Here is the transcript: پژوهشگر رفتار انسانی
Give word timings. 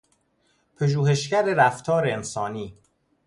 پژوهشگر 0.77 1.43
رفتار 1.53 2.07
انسانی 2.09 2.77